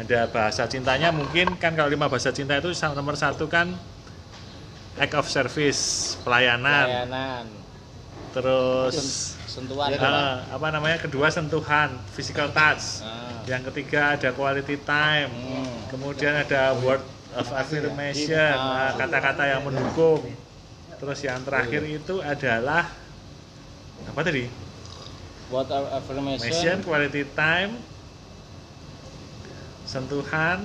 [0.00, 3.76] Ada bahasa cintanya mungkin kan kalau lima bahasa cinta itu nomor satu kan
[4.96, 7.44] act of service, pelayanan, layanan
[8.30, 9.90] terus sentuhan.
[9.98, 13.02] Ah, apa namanya kedua sentuhan physical touch.
[13.02, 13.42] Ah.
[13.48, 15.32] yang ketiga ada quality time.
[15.32, 15.74] Hmm.
[15.90, 17.02] kemudian ada word
[17.34, 20.22] of affirmation nah, kata-kata yang mendukung
[21.00, 22.84] terus yang terakhir itu adalah
[24.04, 24.44] apa tadi?
[25.48, 26.44] Word of affirmation?
[26.44, 27.80] Affirmation quality time
[29.88, 30.62] sentuhan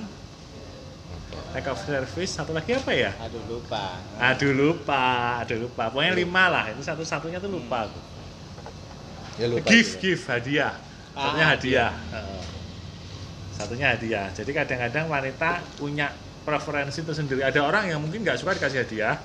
[1.56, 3.10] act of service satu lagi apa ya?
[3.16, 3.96] Aduh lupa.
[4.20, 5.04] Aduh lupa
[5.42, 5.88] aduh lupa.
[5.88, 8.00] Pokoknya lima lah itu satu satunya tuh lupa aku.
[9.40, 10.00] Ya lupa gift ya.
[10.04, 10.72] gift hadiah.
[11.16, 11.92] Satunya Ah, hadiah.
[12.12, 12.44] Heeh.
[13.56, 14.28] satunya hadiah.
[14.36, 16.12] Jadi kadang-kadang wanita punya
[16.44, 17.40] preferensi tersendiri.
[17.40, 19.16] Ada orang yang mungkin nggak suka dikasih hadiah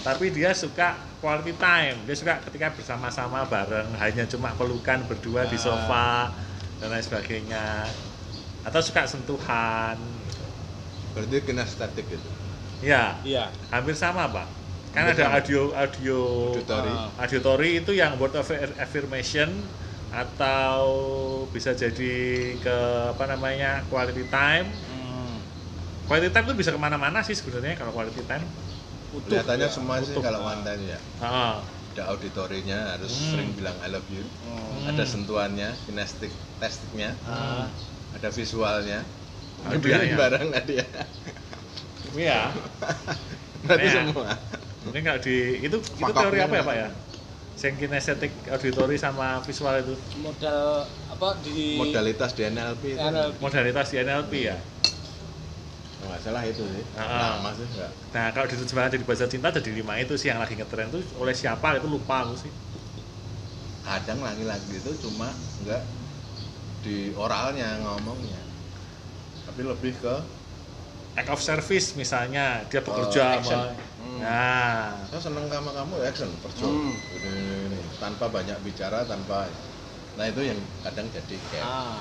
[0.00, 5.56] tapi dia suka quality time dia suka ketika bersama-sama bareng hanya cuma pelukan berdua di
[5.56, 5.62] Ah.
[5.62, 6.08] sofa
[6.76, 7.88] dan lain sebagainya
[8.60, 9.96] atau suka sentuhan
[11.10, 12.28] berarti kinestetik gitu
[12.80, 13.48] ya Iya.
[13.70, 14.46] hampir sama pak
[14.92, 16.18] kan ada audio audio
[16.54, 16.90] Auditori.
[16.92, 17.10] Ah.
[17.18, 18.46] auditory itu yang word of
[18.78, 19.50] affirmation
[20.14, 20.86] atau
[21.50, 22.14] bisa jadi
[22.54, 22.76] ke
[23.10, 25.34] apa namanya quality time Hmm.
[26.06, 28.44] quality time itu bisa ke mana-mana sih sebenarnya kalau quality time
[29.14, 29.72] Utuh, kelihatannya ya.
[29.72, 30.98] semua sih kalau one time ya
[31.94, 33.30] ada auditorinya harus Hmm.
[33.30, 34.90] sering bilang I love you Hmm.
[34.90, 37.70] ada sentuhannya kinestik testiknya ah.
[38.10, 39.06] ada visualnya.
[39.64, 40.86] Audionya bareng ada ya
[42.12, 42.52] iya
[43.64, 43.94] berarti Ya.
[43.96, 44.28] semua
[44.84, 46.88] ini nggak di itu itu Fakapnya teori apa ya pak ya
[47.54, 53.34] Sing kinesetik auditory sama visual itu modal apa di modalitas di NLP itu NLP.
[53.38, 54.58] modalitas di NLP ya
[56.24, 57.36] salah itu sih Ah.
[57.36, 60.56] lama sih nggak Nah kalau diterjemahkan jadi bahasa cinta jadi lima itu sih yang lagi
[60.56, 62.52] ngetren tuh oleh siapa itu lupa aku sih.
[63.84, 65.28] kadang laki-laki itu cuma
[65.60, 65.82] nggak
[66.80, 68.40] di oralnya ngomongnya
[69.44, 70.14] tapi lebih ke
[71.14, 73.54] Act of service misalnya dia Oh, bekerja action.
[73.54, 74.18] sama- Hmm.
[74.18, 76.90] Nah, saya seneng sama kamu action perjo Hmm.
[76.90, 77.80] ini, ini, ini.
[78.00, 79.46] tanpa banyak bicara tanpa
[80.14, 81.98] nah itu yang kadang jadi kayak Ah.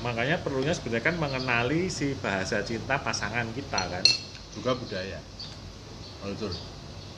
[0.00, 4.04] Makanya perlunya sebenarnya kan mengenali si bahasa cinta pasangan kita kan.
[4.50, 5.18] juga budaya
[6.20, 6.50] kultur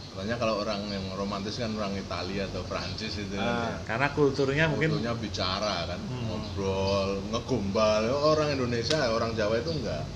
[0.08, 3.36] Soalnya kalau orang yang romantis kan orang Italia atau Prancis itu Ah.
[3.36, 3.76] kan ya.
[3.84, 6.24] Karena kulturnya mungkin Kulturnya bicara kan, Hmm.
[6.26, 8.00] ngobrol, ngegombal.
[8.24, 10.08] Orang Indonesia, orang Jawa itu enggak.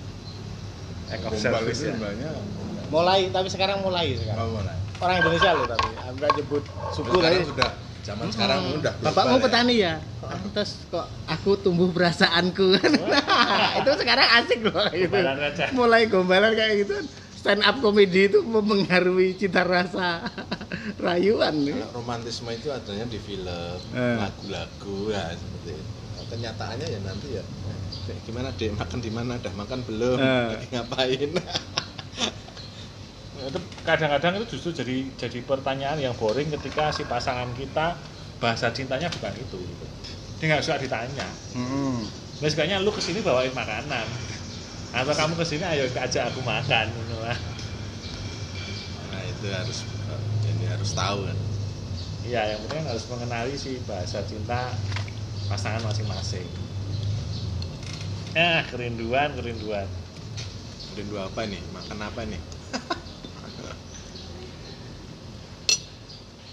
[1.06, 1.92] act of Gombal service itu ya.
[1.92, 2.30] sebenarnya
[2.88, 4.48] Mulai tapi sekarang mulai sekarang.
[4.48, 4.76] mulai.
[4.96, 7.44] Orang Indonesia loh tapi enggak nyebut suku Sekarang tadi.
[7.46, 7.70] sudah
[8.02, 9.42] zaman sekarang udah Bapakmu ya.
[9.42, 9.94] petani ya?
[10.50, 12.92] Terus kok aku tumbuh perasaanku kan.
[13.78, 15.16] itu sekarang asik loh gitu.
[15.72, 16.96] Mulai gombalan kayak gitu.
[17.32, 20.28] Stand up comedy itu mempengaruhi cita rasa
[21.04, 21.72] rayuan nih.
[21.74, 24.16] Kalau romantisme itu adanya di film, Eh.
[24.18, 25.84] lagu-lagu ya seperti itu.
[26.12, 27.42] Nah, Kenyataannya ya nanti ya
[28.00, 30.46] kayak gimana dek makan di mana, dah makan belum, Eh.
[30.52, 31.30] lagi ngapain.
[33.48, 37.96] itu kadang-kadang itu justru jadi jadi pertanyaan yang boring ketika si pasangan kita
[38.42, 39.86] bahasa cintanya bukan itu gitu.
[40.40, 42.08] dia nggak suka ditanya Hmm.
[42.40, 44.06] nah lu ke sini bawain makanan
[44.90, 47.36] atau kamu ke sini ayo ajak aku makan gitu lah.
[49.12, 49.78] Nah itu harus
[50.50, 51.36] ini harus tahu kan.
[52.26, 54.68] iya yang penting harus mengenali si bahasa cinta
[55.48, 56.46] pasangan masing-masing
[58.34, 59.88] eh kerinduan kerinduan
[60.96, 61.62] Rindu apa nih?
[61.70, 62.42] Makan apa nih?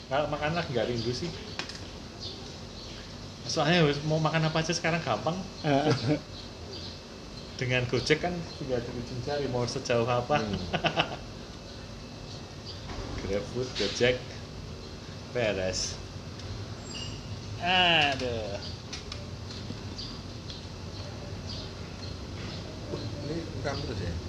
[0.07, 1.29] kalau makan lagi nggak rindu sih.
[3.47, 5.35] Soalnya mau makan apa aja sekarang gampang.
[7.59, 10.37] Dengan Gojek kan tinggal dibikin cari mau sejauh apa.
[10.37, 10.57] Hmm.
[13.25, 14.15] GrabFood, Gojek
[15.33, 15.97] beres.
[17.59, 18.57] Aduh.
[23.27, 24.26] Ini bukan terus ya?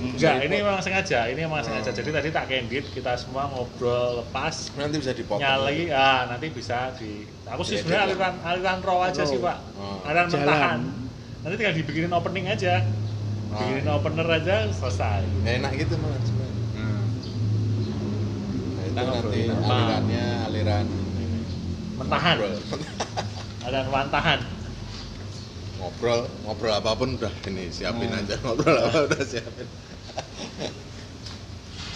[0.00, 4.72] Enggak ini memang sengaja ini memang sengaja jadi tadi tak candid kita semua ngobrol lepas
[4.74, 5.38] Nanti bisa dipotong.
[5.38, 8.08] nyali ah nanti bisa di aku sih Diedit sebenarnya lah.
[8.08, 10.00] aliran aliran raw aja sih pak Oh.
[10.02, 10.78] aliran mentahan
[11.40, 12.74] nanti tinggal dibikinin opening aja
[13.46, 13.92] Oh, bikinin iya.
[13.92, 16.64] opener aja selesai enak gitu malah sebenarnya.
[16.72, 17.02] Hmm.
[18.70, 21.40] Nah, itu Kita nanti alirannya aliran ini.
[21.94, 22.36] mentahan
[23.64, 24.40] aliran wantahan
[25.76, 28.20] ngobrol ngobrol apa pun udah ini siapin Hmm.
[28.20, 29.66] aja ngobrol apa udah siapin.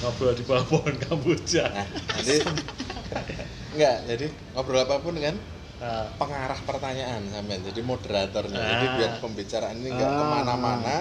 [0.00, 1.64] Ngobrol di bawah pohon kamboja.
[1.70, 2.36] Nah, nanti
[3.72, 5.36] enggak jadi ngobrol apa pun kan
[5.74, 8.56] Ah, pengarah pertanyaan sampean jadi moderatornya.
[8.56, 8.94] Jadi Ah.
[8.94, 10.16] biar pembicaraan ini enggak Ah.
[10.16, 10.96] ke mana-mana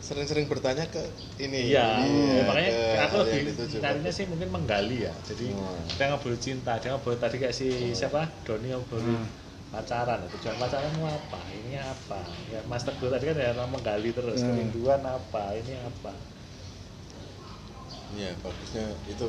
[0.00, 1.04] sering-sering bertanya ke
[1.36, 1.68] ini.
[1.70, 2.00] Iya.
[2.00, 3.40] Iya, makanya ke aku lebih
[3.78, 5.12] carinya sih mungkin menggali ya.
[5.22, 5.84] Jadi Hmm.
[5.86, 8.24] kita ngobrol cinta dia ngobrol tadi kayak si siapa?
[8.42, 9.28] Doni ngobrolin Hmm.
[9.68, 10.24] pacaran.
[10.32, 11.40] Tujuan pacaranmu apa?
[11.52, 12.20] Ini apa?
[12.50, 14.48] Ya Mas Teguh tadi kan ya menggali terus Hmm.
[14.48, 15.54] kerinduan apa?
[15.54, 16.10] Ini apa
[18.10, 19.26] Iya, bagusnya itu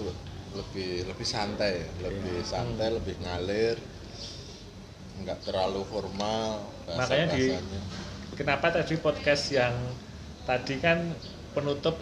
[0.51, 2.09] lebih lebih santai, ya.
[2.09, 2.47] lebih Iya.
[2.49, 3.77] santai, lebih ngalir,
[5.21, 6.65] nggak terlalu formal.
[6.97, 7.55] Makanya di-
[8.35, 9.73] kenapa tadi podcast yang
[10.43, 11.13] tadi kan
[11.53, 12.01] penutup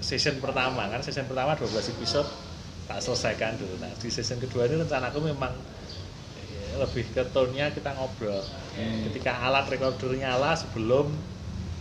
[0.00, 2.28] season pertama kan season pertama 12 episode
[2.86, 5.52] tak selesaikan dulu nah di season kedua ini rencanaku memang
[6.38, 8.40] eh, lebih ke tone-nya kita ngobrol
[9.08, 11.10] ketika alat recorder nyala sebelum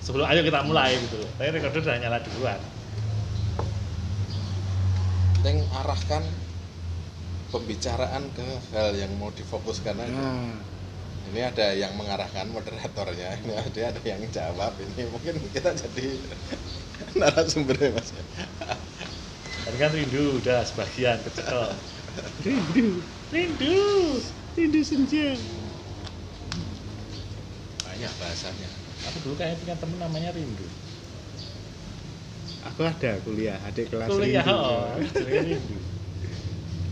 [0.01, 2.59] sebelum ayo kita mulai gitu loh tapi recorder udah nyala duluan
[5.39, 6.19] penting arahkan
[7.47, 8.43] pembicaraan ke
[8.75, 10.11] hal yang mau difokuskan aja.
[10.11, 10.51] Nah,
[11.31, 14.75] Ini ada yang mengarahkan moderatornya, ini ada ada yang jawab.
[14.75, 16.19] Ini mungkin kita jadi
[17.23, 18.11] narasumbernya mas.
[19.63, 21.71] Tadi kan rindu udah sebagian kecekel.
[22.43, 22.99] rindu
[23.31, 23.79] Rindu.
[24.59, 25.39] rindu senja
[27.79, 28.69] banyak bahasanya
[29.07, 30.67] Aku dulu kayaknya punya temen namanya Rindu.
[32.69, 34.53] Aku ada kuliah adik kelas Kuliah rindu.
[34.53, 34.85] oh,
[35.27, 35.77] Rindu.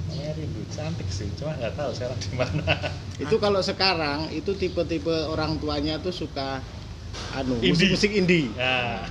[0.07, 2.63] Namanya Rindu, cantik sih, cuma nggak tahu sekarang di mana.
[3.23, 6.61] itu kalau sekarang itu tipe-tipe orang tuanya tuh suka
[7.33, 7.71] anu Indie.
[7.73, 9.03] musik-musik indie Nah,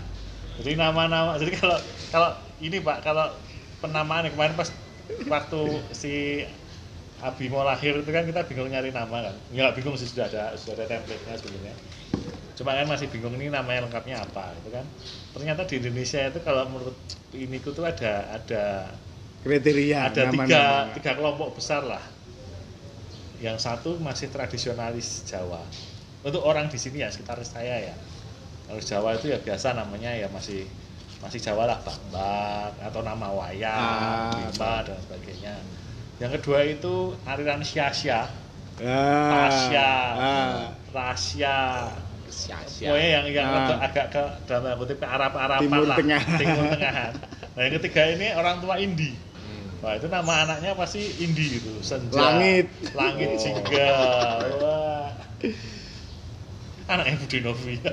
[0.57, 2.31] jadi nama-nama, jadi kalau kalau
[2.65, 3.27] ini Pak, kalau
[3.83, 4.73] penamaan kemarin pas
[5.29, 5.61] waktu
[5.93, 6.43] si
[7.17, 9.35] Abi mau lahir itu kan kita bingung nyari nama kan.
[9.49, 11.75] Ya nggak bingung sih sudah ada sudah ada template-nya sebenarnya.
[12.57, 14.85] Cuma kan masih bingung ini namanya lengkapnya apa gitu kan.
[15.37, 16.97] Ternyata di Indonesia itu kalau menurut
[17.37, 18.65] ini tuh ada ada
[19.45, 20.95] kriteria ada tiga nama-nama.
[20.97, 22.01] tiga kelompok besar lah.
[23.37, 25.61] Yang satu masih tradisionalis Jawa.
[26.25, 27.95] Untuk orang di sini ya sekitar saya ya.
[28.67, 30.65] Kalau Jawa itu ya biasa namanya ya masih
[31.21, 35.55] masih Jawa lah Bambang atau nama wayang, Ah, Bima dan sebagainya.
[36.17, 38.25] Yang kedua itu aliran Syasya,
[38.81, 40.57] Ah, Tasya, ah.
[40.93, 41.59] Rasya,
[42.37, 42.93] Sia-sia.
[42.93, 43.57] Pokoknya yang yang Ah.
[43.65, 46.23] agak- agak ke dalam tanda kutip ke Arab-Araban Timur lah, Tengah.
[46.37, 47.13] Timur Tengahan.
[47.57, 49.17] Nah yang ketiga ini orang tua Indi.
[49.81, 52.69] Wah itu nama anaknya pasti Indi gitu, Senja, Langit.
[52.93, 53.41] Langit Oh.
[53.41, 53.89] juga.
[54.61, 55.09] Wah.
[56.87, 57.75] Anaknya Budi Novi.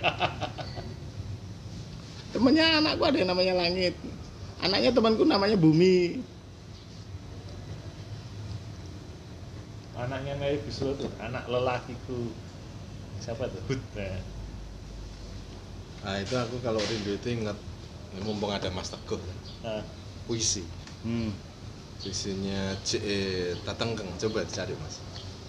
[2.34, 3.94] temennya anakku ada yang namanya langit
[4.58, 6.18] anaknya temanku namanya bumi
[9.94, 12.34] anaknya Mary tuh, anak lelakiku.
[13.22, 13.62] Siapa tuh?
[13.70, 13.82] Hud.
[13.96, 14.33] Nah.
[16.04, 17.58] Nah itu aku kalau rindu itu ingat
[18.26, 19.20] mumpung ada Mas Teguh
[19.64, 19.80] Nah,
[20.28, 20.64] puisi
[21.04, 21.32] hmm.
[22.04, 23.18] puisinya C.E.
[23.64, 24.96] Tatengkeng coba dicari Mas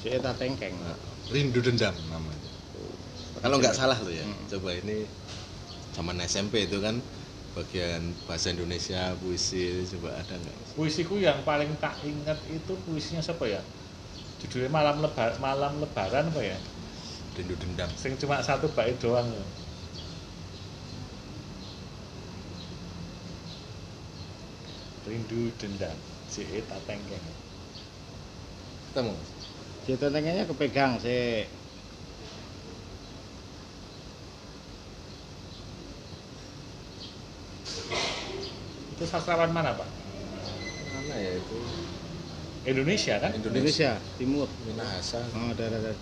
[0.00, 0.96] Cek tak tengkeng Nah,
[1.32, 2.50] rindu dendam namanya
[3.42, 5.04] kalau nggak salah tuh ya coba ini
[5.94, 6.96] zaman SMP itu kan
[7.54, 13.46] bagian bahasa Indonesia puisi coba ada nggak puisiku yang paling tak ingat itu puisinya siapa
[13.46, 13.60] ya?
[14.42, 16.58] Judulnya malam lebar malam lebaran apa ya?
[17.36, 19.28] rindu dendam Sing cuma satu bait doang.
[25.04, 25.96] Rindu dendam,
[26.32, 27.44] si Eta Tengkeng.
[28.94, 29.30] ketemu Mas?
[29.84, 31.44] Cek tak tengkengnya kepegang sih
[38.94, 39.90] Itu sastrawan mana pak?
[40.94, 41.58] mana ya itu
[42.64, 43.34] Indonesia kan?
[43.34, 45.92] Indonesia Timur Minahasa oh ada ada, ada.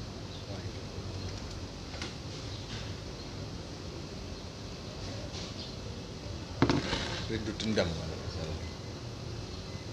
[7.33, 8.22] rindu dendam salah.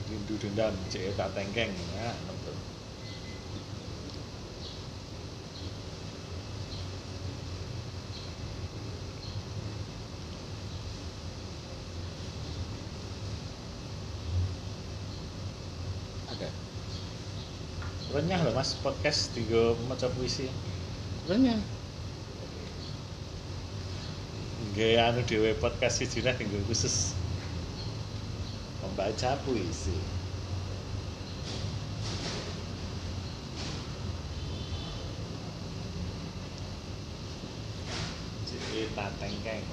[0.10, 1.74] Rindu dendam, si Eta Tengkeng.
[1.96, 2.56] Ya, betul.
[16.30, 16.50] ada
[18.14, 20.50] Renyah loh mas podcast tiga macam puisi.
[21.30, 21.62] Banyak.
[24.76, 26.96] Gaya anu dewe podcast siji nih tinggal khusus
[28.84, 29.96] membaca puisi.
[38.50, 39.64] Cerita tengkeng.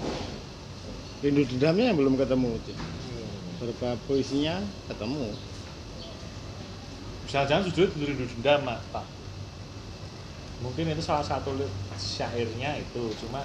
[1.25, 2.79] Rindu dendamnya yang belum ketemu Cek.
[3.57, 5.33] Beberapa puisinya ketemu
[7.27, 9.07] Jangan-jangan judulnya rindu dendam Pak.
[10.63, 11.53] Mungkin itu salah satu
[11.99, 13.43] syairnya itu cuma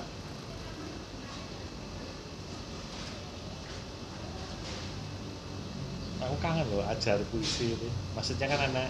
[6.41, 8.89] kangen loh ajar puisi itu maksudnya kan enak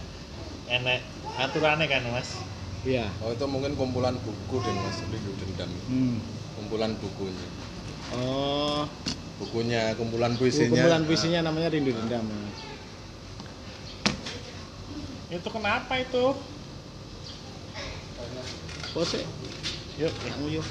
[0.71, 0.99] enak
[1.35, 2.39] aturannya kan mas?
[2.81, 3.05] Iya.
[3.21, 5.69] Oh itu mungkin kumpulan buku deh mas rindu dendam.
[5.91, 6.17] Hmm.
[6.57, 7.47] kumpulan bukunya.
[8.15, 8.83] Oh.
[9.41, 10.69] Bukunya kumpulan puisinya.
[10.69, 12.29] Kumpulan puisinya namanya Rindu Dendam.
[15.33, 16.37] Itu kenapa itu?
[18.91, 19.23] Pose,
[19.97, 20.13] yuk.
[20.45, 20.67] Yuk